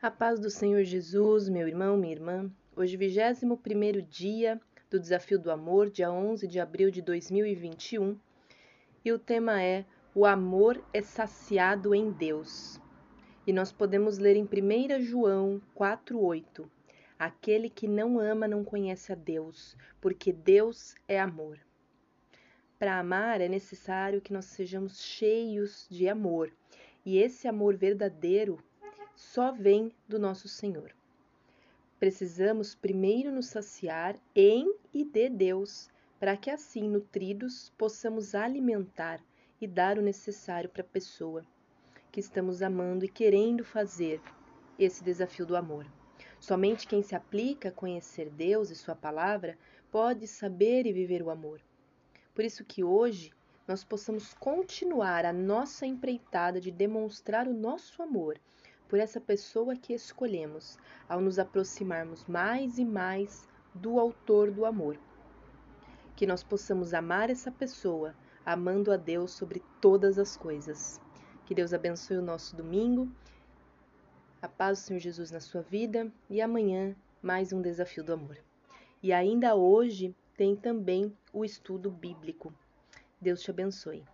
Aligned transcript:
A 0.00 0.12
paz 0.12 0.38
do 0.38 0.48
Senhor 0.48 0.84
Jesus, 0.84 1.48
meu 1.48 1.66
irmão, 1.66 1.96
minha 1.96 2.12
irmã. 2.12 2.48
Hoje, 2.76 2.96
21 2.96 4.00
dia 4.08 4.60
do 4.88 4.96
Desafio 4.96 5.40
do 5.40 5.50
Amor, 5.50 5.90
dia 5.90 6.08
11 6.08 6.46
de 6.46 6.60
abril 6.60 6.88
de 6.88 7.02
2021, 7.02 8.16
e 9.04 9.10
o 9.10 9.18
tema 9.18 9.60
é 9.60 9.84
O 10.14 10.24
amor 10.24 10.80
é 10.94 11.02
saciado 11.02 11.96
em 11.96 12.12
Deus. 12.12 12.80
E 13.44 13.52
nós 13.52 13.72
podemos 13.72 14.18
ler 14.18 14.36
em 14.36 14.44
1 14.44 15.00
João 15.00 15.60
4:8. 15.74 16.70
Aquele 17.18 17.68
que 17.68 17.88
não 17.88 18.20
ama 18.20 18.46
não 18.46 18.62
conhece 18.62 19.10
a 19.10 19.16
Deus, 19.16 19.76
porque 20.00 20.32
Deus 20.32 20.94
é 21.08 21.18
amor. 21.18 21.58
Para 22.78 23.00
amar 23.00 23.40
é 23.40 23.48
necessário 23.48 24.20
que 24.20 24.32
nós 24.32 24.44
sejamos 24.44 25.02
cheios 25.02 25.88
de 25.90 26.08
amor, 26.08 26.52
e 27.04 27.18
esse 27.18 27.48
amor 27.48 27.76
verdadeiro 27.76 28.62
só 29.18 29.50
vem 29.50 29.90
do 30.06 30.16
nosso 30.16 30.46
Senhor. 30.46 30.94
Precisamos 31.98 32.76
primeiro 32.76 33.32
nos 33.32 33.46
saciar 33.46 34.16
em 34.32 34.72
e 34.94 35.04
de 35.04 35.28
Deus, 35.28 35.90
para 36.20 36.36
que 36.36 36.48
assim, 36.48 36.88
nutridos, 36.88 37.72
possamos 37.76 38.32
alimentar 38.32 39.20
e 39.60 39.66
dar 39.66 39.98
o 39.98 40.02
necessário 40.02 40.70
para 40.70 40.82
a 40.82 40.86
pessoa 40.92 41.44
que 42.12 42.20
estamos 42.20 42.62
amando 42.62 43.04
e 43.04 43.08
querendo 43.08 43.64
fazer 43.64 44.20
esse 44.78 45.02
desafio 45.02 45.44
do 45.44 45.56
amor. 45.56 45.84
Somente 46.38 46.86
quem 46.86 47.02
se 47.02 47.16
aplica 47.16 47.70
a 47.70 47.72
conhecer 47.72 48.30
Deus 48.30 48.70
e 48.70 48.76
Sua 48.76 48.94
palavra 48.94 49.58
pode 49.90 50.28
saber 50.28 50.86
e 50.86 50.92
viver 50.92 51.24
o 51.24 51.30
amor. 51.30 51.60
Por 52.36 52.44
isso 52.44 52.64
que 52.64 52.84
hoje 52.84 53.32
nós 53.66 53.82
possamos 53.82 54.32
continuar 54.34 55.26
a 55.26 55.32
nossa 55.32 55.84
empreitada 55.84 56.60
de 56.60 56.70
demonstrar 56.70 57.48
o 57.48 57.52
nosso 57.52 58.00
amor 58.00 58.38
por 58.88 58.98
essa 58.98 59.20
pessoa 59.20 59.76
que 59.76 59.92
escolhemos, 59.92 60.78
ao 61.08 61.20
nos 61.20 61.38
aproximarmos 61.38 62.24
mais 62.26 62.78
e 62.78 62.84
mais 62.84 63.46
do 63.74 64.00
Autor 64.00 64.50
do 64.50 64.64
amor. 64.64 64.98
Que 66.16 66.26
nós 66.26 66.42
possamos 66.42 66.94
amar 66.94 67.30
essa 67.30 67.52
pessoa, 67.52 68.14
amando 68.44 68.90
a 68.90 68.96
Deus 68.96 69.30
sobre 69.32 69.62
todas 69.80 70.18
as 70.18 70.36
coisas. 70.36 71.00
Que 71.44 71.54
Deus 71.54 71.72
abençoe 71.72 72.16
o 72.16 72.22
nosso 72.22 72.56
domingo. 72.56 73.10
A 74.40 74.48
paz 74.48 74.78
do 74.78 74.82
Senhor 74.82 75.00
Jesus 75.00 75.30
na 75.30 75.40
sua 75.40 75.62
vida 75.62 76.10
e 76.28 76.40
amanhã 76.40 76.96
mais 77.22 77.52
um 77.52 77.60
desafio 77.60 78.02
do 78.02 78.12
amor. 78.12 78.38
E 79.02 79.12
ainda 79.12 79.54
hoje 79.54 80.14
tem 80.36 80.56
também 80.56 81.16
o 81.32 81.44
estudo 81.44 81.90
bíblico. 81.90 82.52
Deus 83.20 83.42
te 83.42 83.50
abençoe. 83.50 84.04